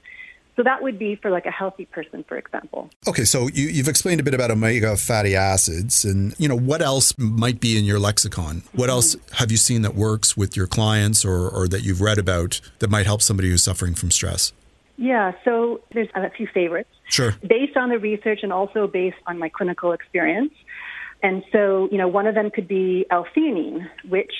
So 0.55 0.63
that 0.63 0.81
would 0.81 0.97
be 0.97 1.17
for 1.17 1.29
like 1.29 1.45
a 1.45 1.51
healthy 1.51 1.85
person, 1.85 2.25
for 2.27 2.35
example. 2.35 2.89
Okay, 3.07 3.25
so 3.25 3.47
you, 3.53 3.67
you've 3.67 3.87
explained 3.87 4.19
a 4.19 4.23
bit 4.23 4.33
about 4.33 4.49
omega 4.49 4.97
fatty 4.97 5.35
acids, 5.35 6.03
and 6.03 6.33
you 6.39 6.47
know 6.47 6.57
what 6.57 6.81
else 6.81 7.15
might 7.19 7.59
be 7.59 7.77
in 7.77 7.85
your 7.85 7.99
lexicon. 7.99 8.63
What 8.73 8.85
mm-hmm. 8.85 8.89
else 8.89 9.15
have 9.33 9.51
you 9.51 9.57
seen 9.57 9.83
that 9.83 9.93
works 9.93 10.35
with 10.35 10.57
your 10.57 10.65
clients, 10.65 11.23
or, 11.23 11.47
or 11.47 11.67
that 11.67 11.83
you've 11.83 12.01
read 12.01 12.17
about 12.17 12.59
that 12.79 12.89
might 12.89 13.05
help 13.05 13.21
somebody 13.21 13.51
who's 13.51 13.61
suffering 13.61 13.93
from 13.93 14.09
stress? 14.09 14.51
Yeah, 14.97 15.33
so 15.45 15.81
there's 15.93 16.09
a 16.15 16.31
few 16.31 16.47
favorites. 16.47 16.89
Sure. 17.07 17.33
Based 17.45 17.77
on 17.77 17.89
the 17.89 17.99
research 17.99 18.39
and 18.43 18.51
also 18.51 18.87
based 18.87 19.17
on 19.25 19.39
my 19.39 19.49
clinical 19.49 19.91
experience. 19.93 20.53
And 21.23 21.43
so, 21.51 21.89
you 21.91 21.97
know, 21.97 22.07
one 22.07 22.27
of 22.27 22.35
them 22.35 22.51
could 22.51 22.67
be 22.67 23.05
L-theanine, 23.09 23.89
which 24.07 24.33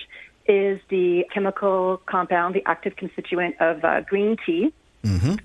is 0.48 0.80
the 0.90 1.26
chemical 1.34 2.02
compound, 2.06 2.56
the 2.56 2.64
active 2.66 2.96
constituent 2.96 3.56
of 3.60 3.84
uh, 3.84 4.02
green 4.02 4.38
tea. 4.46 4.74
Mm-hmm. 5.04 5.36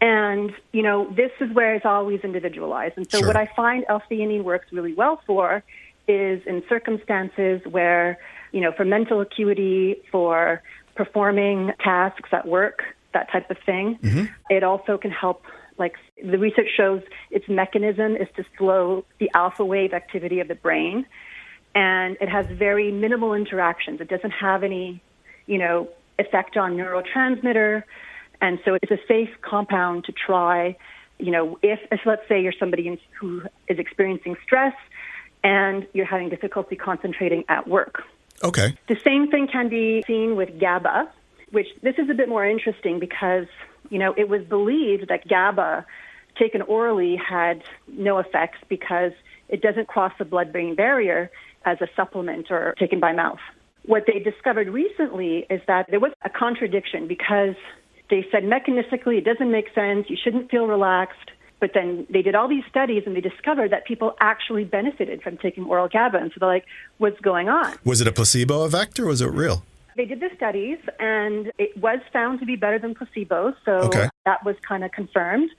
And, 0.00 0.52
you 0.72 0.82
know, 0.82 1.10
this 1.14 1.32
is 1.40 1.50
where 1.52 1.74
it's 1.74 1.86
always 1.86 2.20
individualized. 2.20 2.96
And 2.96 3.10
so 3.10 3.18
sure. 3.18 3.26
what 3.26 3.36
I 3.36 3.46
find 3.56 3.84
L-theanine 3.88 4.44
works 4.44 4.66
really 4.72 4.92
well 4.92 5.20
for 5.26 5.62
is 6.06 6.42
in 6.46 6.62
circumstances 6.68 7.62
where, 7.68 8.18
you 8.52 8.60
know, 8.60 8.72
for 8.72 8.84
mental 8.84 9.20
acuity, 9.20 10.02
for 10.12 10.62
performing 10.94 11.72
tasks 11.82 12.28
at 12.32 12.46
work, 12.46 12.82
that 13.12 13.30
type 13.32 13.50
of 13.50 13.56
thing. 13.66 13.98
Mm-hmm. 14.02 14.24
It 14.50 14.62
also 14.62 14.98
can 14.98 15.10
help, 15.10 15.42
like 15.78 15.94
the 16.22 16.38
research 16.38 16.68
shows, 16.76 17.02
its 17.30 17.48
mechanism 17.48 18.16
is 18.16 18.28
to 18.36 18.44
slow 18.56 19.04
the 19.18 19.30
alpha 19.34 19.64
wave 19.64 19.92
activity 19.92 20.40
of 20.40 20.48
the 20.48 20.54
brain. 20.54 21.06
And 21.74 22.16
it 22.20 22.28
has 22.28 22.46
very 22.46 22.90
minimal 22.90 23.34
interactions. 23.34 24.00
It 24.00 24.08
doesn't 24.08 24.30
have 24.30 24.62
any, 24.62 25.02
you 25.46 25.58
know, 25.58 25.88
effect 26.18 26.56
on 26.56 26.76
neurotransmitter. 26.76 27.82
And 28.40 28.58
so 28.64 28.78
it's 28.80 28.90
a 28.90 28.98
safe 29.06 29.30
compound 29.42 30.04
to 30.04 30.12
try, 30.12 30.76
you 31.18 31.30
know, 31.30 31.58
if, 31.62 31.80
if 31.90 32.00
let's 32.06 32.26
say 32.28 32.42
you're 32.42 32.54
somebody 32.58 32.98
who 33.20 33.42
is 33.68 33.78
experiencing 33.78 34.36
stress 34.42 34.74
and 35.44 35.86
you're 35.92 36.06
having 36.06 36.28
difficulty 36.28 36.76
concentrating 36.76 37.44
at 37.48 37.68
work. 37.68 38.02
Okay. 38.42 38.76
The 38.88 38.98
same 39.04 39.30
thing 39.30 39.48
can 39.48 39.68
be 39.68 40.02
seen 40.06 40.36
with 40.36 40.58
GABA, 40.58 41.10
which 41.50 41.68
this 41.82 41.94
is 41.98 42.10
a 42.10 42.14
bit 42.14 42.28
more 42.28 42.44
interesting 42.44 42.98
because, 42.98 43.46
you 43.90 43.98
know, 43.98 44.14
it 44.16 44.28
was 44.28 44.42
believed 44.44 45.08
that 45.08 45.26
GABA 45.26 45.86
taken 46.38 46.62
orally 46.62 47.16
had 47.16 47.62
no 47.88 48.18
effects 48.18 48.58
because 48.68 49.12
it 49.48 49.62
doesn't 49.62 49.88
cross 49.88 50.12
the 50.18 50.24
blood 50.24 50.52
brain 50.52 50.74
barrier 50.74 51.30
as 51.64 51.80
a 51.80 51.88
supplement 51.96 52.50
or 52.50 52.74
taken 52.78 53.00
by 53.00 53.12
mouth. 53.12 53.38
What 53.84 54.04
they 54.06 54.18
discovered 54.18 54.68
recently 54.68 55.46
is 55.48 55.60
that 55.66 55.86
there 55.90 56.00
was 56.00 56.12
a 56.22 56.30
contradiction 56.30 57.06
because 57.06 57.54
they 58.10 58.26
said 58.30 58.42
mechanistically 58.42 59.18
it 59.18 59.24
doesn't 59.24 59.50
make 59.50 59.72
sense, 59.74 60.08
you 60.08 60.16
shouldn't 60.22 60.50
feel 60.50 60.66
relaxed. 60.66 61.30
But 61.58 61.70
then 61.72 62.06
they 62.10 62.20
did 62.20 62.34
all 62.34 62.48
these 62.48 62.64
studies 62.68 63.04
and 63.06 63.16
they 63.16 63.22
discovered 63.22 63.72
that 63.72 63.86
people 63.86 64.14
actually 64.20 64.64
benefited 64.64 65.22
from 65.22 65.38
taking 65.38 65.64
oral 65.64 65.88
GABA. 65.88 66.18
And 66.18 66.30
so 66.30 66.36
they're 66.40 66.48
like, 66.48 66.66
what's 66.98 67.18
going 67.20 67.48
on? 67.48 67.74
Was 67.82 68.02
it 68.02 68.06
a 68.06 68.12
placebo 68.12 68.64
effect 68.64 69.00
or 69.00 69.06
was 69.06 69.22
it 69.22 69.30
real? 69.30 69.64
They 69.96 70.04
did 70.04 70.20
the 70.20 70.30
studies 70.36 70.78
and 70.98 71.52
it 71.58 71.76
was 71.76 72.00
found 72.12 72.40
to 72.40 72.46
be 72.46 72.56
better 72.56 72.78
than 72.78 72.94
placebo. 72.94 73.54
So 73.64 73.72
okay. 73.72 74.08
that 74.24 74.44
was 74.44 74.56
kind 74.66 74.84
of 74.84 74.92
confirmed. 74.92 75.50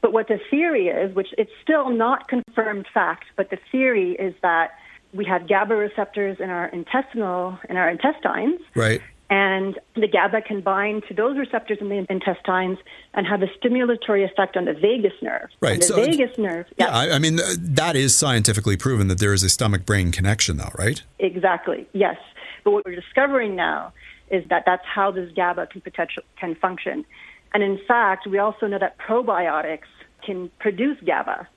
But 0.00 0.12
what 0.12 0.28
the 0.28 0.38
theory 0.50 0.88
is, 0.88 1.14
which 1.14 1.28
it's 1.36 1.50
still 1.62 1.90
not 1.90 2.28
confirmed 2.28 2.86
fact, 2.92 3.24
but 3.36 3.50
the 3.50 3.58
theory 3.72 4.12
is 4.12 4.34
that 4.42 4.72
we 5.12 5.24
have 5.24 5.48
GABA 5.48 5.74
receptors 5.74 6.38
in 6.38 6.50
our 6.50 6.66
intestinal 6.66 7.58
in 7.68 7.76
our 7.76 7.88
intestines. 7.88 8.60
Right. 8.74 9.00
And 9.30 9.78
the 9.94 10.08
GABA 10.08 10.42
can 10.42 10.62
bind 10.62 11.02
to 11.08 11.14
those 11.14 11.36
receptors 11.36 11.78
in 11.82 11.90
the 11.90 12.06
intestines 12.08 12.78
and 13.12 13.26
have 13.26 13.42
a 13.42 13.46
stimulatory 13.46 14.24
effect 14.24 14.56
on 14.56 14.64
the 14.64 14.72
vagus 14.72 15.12
nerve. 15.20 15.50
Right. 15.60 15.74
And 15.74 15.82
the 15.82 15.86
so 15.86 15.96
vagus 15.96 16.38
nerve. 16.38 16.66
Yeah, 16.78 16.86
yeah 16.86 16.96
I, 16.96 17.16
I, 17.16 17.18
mean, 17.18 17.38
that 17.58 17.94
is 17.94 18.16
scientifically 18.16 18.78
proven 18.78 19.08
that 19.08 19.18
there 19.18 19.34
is 19.34 19.42
a 19.42 19.50
stomach 19.50 19.84
brain 19.84 20.12
connection, 20.12 20.56
though, 20.56 20.72
right? 20.78 21.02
Exactly. 21.18 21.86
Yes. 21.92 22.16
But 22.64 22.70
what 22.70 22.86
we're 22.86 22.94
discovering 22.94 23.54
now 23.54 23.92
is 24.30 24.44
that 24.48 24.62
that's 24.64 24.84
how 24.86 25.10
this 25.10 25.30
GABA 25.32 25.68
can 25.68 25.80
potential 25.82 26.22
can 26.38 26.54
function. 26.54 27.04
And 27.52 27.62
in 27.62 27.78
fact, 27.86 28.26
we 28.26 28.38
also 28.38 28.66
know 28.66 28.78
that 28.78 28.98
probiotics 28.98 29.88
can 30.24 30.50
produce 30.58 30.98
GABA. 31.04 31.48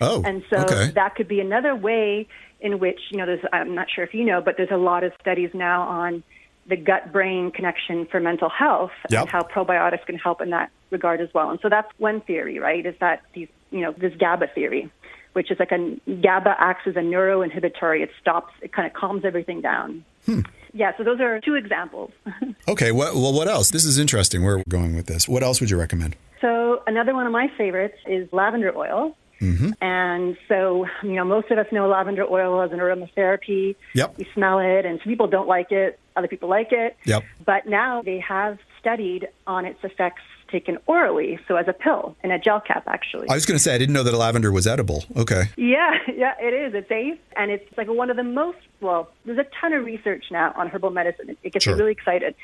Oh, 0.00 0.22
and 0.24 0.44
so 0.48 0.58
okay. 0.58 0.92
that 0.94 1.16
could 1.16 1.26
be 1.26 1.40
another 1.40 1.74
way 1.74 2.28
in 2.60 2.78
which 2.78 3.00
you 3.10 3.18
know 3.18 3.26
there's 3.26 3.44
I'm 3.52 3.74
not 3.74 3.88
sure 3.90 4.04
if 4.04 4.14
you 4.14 4.24
know, 4.24 4.40
but 4.40 4.56
there's 4.56 4.70
a 4.70 4.76
lot 4.76 5.04
of 5.04 5.12
studies 5.20 5.50
now 5.54 5.82
on 5.82 6.22
the 6.68 6.76
gut 6.76 7.12
brain 7.12 7.50
connection 7.50 8.06
for 8.06 8.20
mental 8.20 8.48
health 8.48 8.90
yep. 9.10 9.22
and 9.22 9.30
how 9.30 9.42
probiotics 9.42 10.04
can 10.06 10.16
help 10.16 10.40
in 10.40 10.50
that 10.50 10.70
regard 10.90 11.20
as 11.20 11.28
well. 11.34 11.50
And 11.50 11.58
so 11.60 11.68
that's 11.68 11.88
one 11.98 12.20
theory, 12.20 12.58
right? 12.58 12.84
Is 12.84 12.94
that 13.00 13.22
these, 13.34 13.48
you 13.70 13.80
know, 13.80 13.92
this 13.92 14.14
GABA 14.16 14.48
theory, 14.54 14.90
which 15.32 15.50
is 15.50 15.58
like 15.58 15.72
a 15.72 15.98
GABA 16.06 16.56
acts 16.58 16.86
as 16.86 16.96
a 16.96 17.00
neuroinhibitory. 17.00 18.02
It 18.02 18.10
stops, 18.20 18.52
it 18.62 18.72
kind 18.72 18.86
of 18.86 18.92
calms 18.92 19.24
everything 19.24 19.60
down. 19.60 20.04
Hmm. 20.26 20.40
Yeah, 20.74 20.92
so 20.98 21.04
those 21.04 21.20
are 21.20 21.40
two 21.40 21.54
examples. 21.54 22.10
okay, 22.68 22.92
well, 22.92 23.14
well, 23.20 23.32
what 23.32 23.48
else? 23.48 23.70
This 23.70 23.84
is 23.84 23.98
interesting. 23.98 24.44
Where 24.44 24.58
we're 24.58 24.64
going 24.68 24.94
with 24.94 25.06
this. 25.06 25.26
What 25.26 25.42
else 25.42 25.60
would 25.60 25.70
you 25.70 25.78
recommend? 25.78 26.16
So 26.40 26.82
another 26.86 27.14
one 27.14 27.26
of 27.26 27.32
my 27.32 27.50
favorites 27.56 27.96
is 28.06 28.28
lavender 28.32 28.76
oil. 28.76 29.16
Mm-hmm. 29.40 29.70
And 29.80 30.36
so, 30.48 30.86
you 31.02 31.12
know, 31.12 31.24
most 31.24 31.50
of 31.50 31.58
us 31.58 31.66
know 31.72 31.88
lavender 31.88 32.24
oil 32.24 32.60
as 32.62 32.72
an 32.72 32.78
aromatherapy. 32.78 33.76
Yep. 33.94 34.18
We 34.18 34.28
smell 34.34 34.58
it, 34.58 34.84
and 34.84 34.98
some 35.00 35.10
people 35.10 35.28
don't 35.28 35.48
like 35.48 35.72
it, 35.72 35.98
other 36.16 36.28
people 36.28 36.48
like 36.48 36.72
it. 36.72 36.96
Yep. 37.04 37.24
But 37.44 37.66
now 37.66 38.02
they 38.02 38.18
have 38.20 38.58
studied 38.80 39.28
on 39.46 39.64
its 39.64 39.78
effects 39.82 40.22
taken 40.50 40.78
orally, 40.86 41.38
so 41.46 41.56
as 41.56 41.68
a 41.68 41.72
pill 41.72 42.16
in 42.24 42.30
a 42.30 42.38
gel 42.38 42.60
cap, 42.60 42.84
actually. 42.86 43.28
I 43.28 43.34
was 43.34 43.46
going 43.46 43.56
to 43.56 43.62
say, 43.62 43.74
I 43.74 43.78
didn't 43.78 43.92
know 43.92 44.02
that 44.02 44.14
lavender 44.14 44.50
was 44.50 44.66
edible. 44.66 45.04
Okay. 45.16 45.44
Yeah, 45.56 45.90
yeah, 46.14 46.34
it 46.40 46.54
is. 46.54 46.74
It's 46.74 46.88
safe, 46.88 47.18
and 47.36 47.50
it's 47.50 47.64
like 47.76 47.88
one 47.88 48.10
of 48.10 48.16
the 48.16 48.24
most, 48.24 48.58
well, 48.80 49.10
there's 49.24 49.38
a 49.38 49.46
ton 49.60 49.72
of 49.72 49.84
research 49.84 50.24
now 50.30 50.52
on 50.56 50.68
herbal 50.68 50.90
medicine. 50.90 51.36
It 51.42 51.52
gets 51.52 51.64
sure. 51.64 51.74
me 51.74 51.80
really 51.80 51.92
excited. 51.92 52.34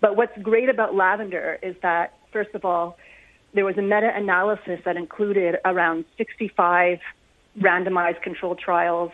But 0.00 0.16
what's 0.16 0.36
great 0.42 0.68
about 0.68 0.94
lavender 0.94 1.58
is 1.62 1.76
that, 1.82 2.14
first 2.32 2.54
of 2.54 2.64
all, 2.64 2.98
there 3.54 3.64
was 3.64 3.78
a 3.78 3.82
meta 3.82 4.10
analysis 4.14 4.80
that 4.84 4.96
included 4.96 5.56
around 5.64 6.04
65 6.18 6.98
randomized 7.58 8.20
controlled 8.20 8.58
trials. 8.58 9.12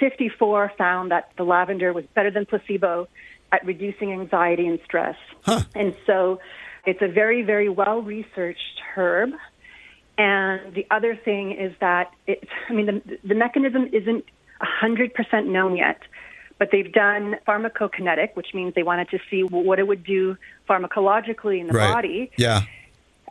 54 0.00 0.72
found 0.76 1.10
that 1.10 1.30
the 1.36 1.44
lavender 1.44 1.92
was 1.92 2.04
better 2.14 2.30
than 2.30 2.46
placebo 2.46 3.06
at 3.52 3.64
reducing 3.66 4.12
anxiety 4.12 4.66
and 4.66 4.80
stress. 4.84 5.16
Huh. 5.42 5.62
And 5.74 5.94
so 6.06 6.40
it's 6.86 7.02
a 7.02 7.08
very, 7.08 7.42
very 7.42 7.68
well 7.68 8.02
researched 8.02 8.80
herb. 8.96 9.30
And 10.16 10.74
the 10.74 10.86
other 10.90 11.14
thing 11.14 11.52
is 11.52 11.74
that 11.80 12.12
it, 12.26 12.48
I 12.68 12.72
mean, 12.72 12.86
the, 12.86 13.18
the 13.22 13.34
mechanism 13.34 13.88
isn't 13.92 14.24
100% 14.60 15.46
known 15.46 15.76
yet, 15.76 16.00
but 16.58 16.70
they've 16.72 16.92
done 16.92 17.36
pharmacokinetic, 17.46 18.34
which 18.34 18.48
means 18.54 18.74
they 18.74 18.82
wanted 18.82 19.10
to 19.10 19.18
see 19.30 19.42
what 19.42 19.78
it 19.78 19.86
would 19.86 20.04
do 20.04 20.36
pharmacologically 20.68 21.60
in 21.60 21.66
the 21.66 21.74
right. 21.74 21.92
body. 21.92 22.30
Yeah 22.38 22.62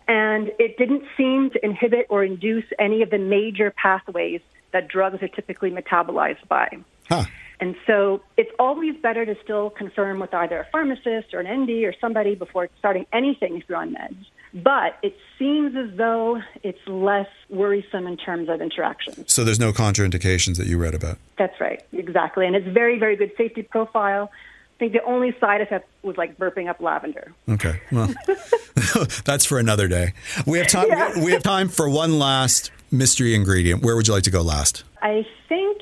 and 0.07 0.51
it 0.59 0.77
didn't 0.77 1.03
seem 1.17 1.49
to 1.51 1.65
inhibit 1.65 2.07
or 2.09 2.23
induce 2.23 2.65
any 2.79 3.01
of 3.01 3.09
the 3.09 3.17
major 3.17 3.71
pathways 3.71 4.41
that 4.71 4.87
drugs 4.87 5.21
are 5.21 5.27
typically 5.27 5.71
metabolized 5.71 6.47
by. 6.47 6.77
Huh. 7.09 7.25
And 7.59 7.75
so 7.85 8.21
it's 8.37 8.51
always 8.57 8.95
better 8.97 9.23
to 9.23 9.35
still 9.43 9.69
confirm 9.69 10.19
with 10.19 10.33
either 10.33 10.61
a 10.61 10.65
pharmacist 10.71 11.33
or 11.33 11.41
an 11.41 11.63
ND 11.63 11.83
or 11.83 11.93
somebody 12.01 12.33
before 12.33 12.69
starting 12.79 13.05
anything 13.13 13.57
if 13.57 13.63
you're 13.69 13.77
on 13.77 13.93
meds. 13.93 14.25
But 14.53 14.97
it 15.03 15.15
seems 15.37 15.75
as 15.75 15.95
though 15.95 16.41
it's 16.63 16.79
less 16.87 17.29
worrisome 17.49 18.07
in 18.07 18.17
terms 18.17 18.49
of 18.49 18.61
interactions. 18.61 19.31
So 19.31 19.43
there's 19.43 19.59
no 19.59 19.71
contraindications 19.71 20.57
that 20.57 20.67
you 20.67 20.77
read 20.77 20.95
about? 20.95 21.19
That's 21.37 21.59
right, 21.61 21.81
exactly. 21.93 22.47
And 22.47 22.55
it's 22.55 22.67
very, 22.67 22.97
very 22.97 23.15
good 23.15 23.31
safety 23.37 23.61
profile 23.61 24.31
think 24.81 24.93
the 24.93 25.03
only 25.03 25.35
side 25.39 25.61
effect 25.61 25.87
was 26.01 26.17
like 26.17 26.39
burping 26.39 26.67
up 26.67 26.81
lavender. 26.81 27.33
Okay, 27.47 27.79
well, 27.91 28.11
that's 29.25 29.45
for 29.45 29.59
another 29.59 29.87
day. 29.87 30.13
We 30.47 30.57
have 30.57 30.67
time. 30.67 30.87
Yeah. 30.89 31.23
We 31.23 31.31
have 31.33 31.43
time 31.43 31.69
for 31.69 31.87
one 31.87 32.17
last 32.17 32.71
mystery 32.89 33.35
ingredient. 33.35 33.83
Where 33.83 33.95
would 33.95 34.07
you 34.07 34.13
like 34.15 34.23
to 34.23 34.31
go 34.31 34.41
last? 34.41 34.83
I 35.03 35.23
think 35.47 35.77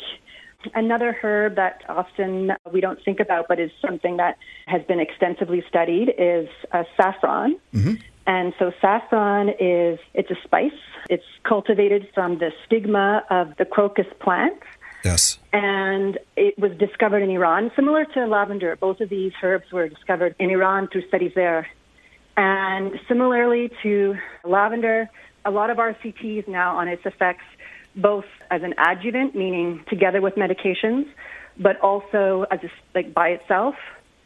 another 0.76 1.14
herb 1.14 1.56
that 1.56 1.82
often 1.88 2.52
we 2.74 2.82
don't 2.82 3.02
think 3.06 3.22
about, 3.22 3.48
but 3.48 3.58
is 3.58 3.72
something 3.82 4.18
that 4.18 4.38
has 4.66 4.84
been 4.84 5.00
extensively 5.00 5.64
studied, 5.70 6.14
is 6.18 6.50
uh, 6.74 6.84
saffron. 6.98 7.58
Mm-hmm. 7.74 7.94
And 8.28 8.54
so 8.60 8.74
saffron 8.82 9.48
is 9.62 9.98
it's 10.14 10.30
a 10.30 10.36
spice. 10.44 10.72
It's 11.10 11.24
cultivated 11.44 12.10
from 12.14 12.40
the 12.40 12.52
stigma 12.66 13.24
of 13.30 13.56
the 13.56 13.64
crocus 13.64 14.08
plant. 14.20 14.60
Yes. 15.04 15.40
And 15.54 16.20
it 16.36 16.58
was 16.60 16.72
discovered 16.78 17.24
in 17.24 17.30
Iran, 17.30 17.72
similar 17.76 18.06
to 18.06 18.26
lavender. 18.26 18.76
Both 18.76 19.00
of 19.00 19.10
these 19.10 19.32
herbs 19.42 19.72
were 19.72 19.88
discovered 19.88 20.36
in 20.40 20.50
Iran 20.50 20.88
through 20.92 21.08
studies 21.08 21.32
there. 21.36 21.68
And 22.36 22.94
similarly 23.08 23.72
to 23.84 24.16
lavender, 24.44 25.10
a 25.46 25.52
lot 25.52 25.70
of 25.70 25.78
RCTs 25.78 26.48
now 26.48 26.78
on 26.78 26.88
its 26.88 27.06
effects 27.06 27.46
both 27.96 28.26
as 28.52 28.62
an 28.64 28.74
adjuvant, 28.78 29.36
meaning 29.36 29.84
together 29.90 30.22
with 30.22 30.36
medications, 30.36 31.06
but 31.58 31.80
also 31.82 32.46
as 32.52 32.60
a, 32.64 32.70
like 32.96 33.14
by 33.14 33.30
itself 33.30 33.76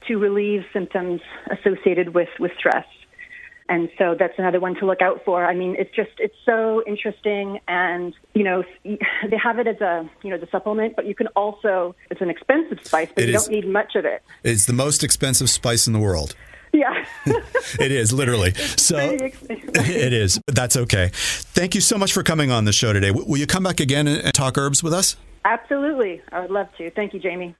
to 0.07 0.17
relieve 0.17 0.61
symptoms 0.73 1.21
associated 1.49 2.13
with, 2.13 2.29
with 2.39 2.51
stress. 2.57 2.85
And 3.69 3.89
so 3.97 4.15
that's 4.17 4.37
another 4.37 4.59
one 4.59 4.75
to 4.75 4.85
look 4.85 5.01
out 5.01 5.21
for. 5.23 5.45
I 5.45 5.55
mean, 5.55 5.75
it's 5.79 5.93
just 5.95 6.11
it's 6.19 6.35
so 6.45 6.83
interesting, 6.85 7.59
and 7.67 8.13
you 8.33 8.43
know 8.43 8.63
they 8.83 9.37
have 9.41 9.57
it 9.59 9.67
as 9.67 9.79
a 9.79 10.09
you 10.21 10.29
know 10.29 10.37
the 10.37 10.47
supplement, 10.51 10.95
but 10.95 11.05
you 11.05 11.15
can 11.15 11.27
also 11.27 11.95
it's 12.11 12.21
an 12.21 12.29
expensive 12.29 12.79
spice, 12.83 13.09
but 13.15 13.23
It 13.23 13.29
you 13.29 13.35
is. 13.35 13.43
don't 13.45 13.51
need 13.53 13.67
much 13.67 13.95
of 13.95 14.03
it. 14.05 14.21
It's 14.43 14.65
the 14.65 14.73
most 14.73 15.03
expensive 15.03 15.49
spice 15.49 15.87
in 15.87 15.93
the 15.93 15.99
world. 15.99 16.35
Yeah, 16.73 17.05
It 17.79 17.91
is 17.91 18.11
literally. 18.11 18.53
So 18.77 18.97
it 19.19 20.13
is, 20.13 20.39
but 20.45 20.55
that's 20.55 20.75
okay. 20.75 21.11
Thank 21.13 21.73
you 21.75 21.81
so 21.81 21.97
much 21.97 22.11
for 22.11 22.23
coming 22.23 22.51
on 22.51 22.65
the 22.65 22.73
show 22.73 22.91
today. 22.93 23.11
Will 23.11 23.37
you 23.37 23.47
come 23.47 23.63
back 23.63 23.79
again 23.79 24.07
and 24.07 24.33
talk 24.33 24.57
herbs 24.57 24.83
with 24.83 24.93
us? 24.93 25.15
absolutely. 25.45 26.21
I 26.31 26.39
would 26.39 26.51
love 26.51 26.67
to. 26.77 26.89
Thank 26.91 27.13
you, 27.13 27.19
Jamie. 27.19 27.55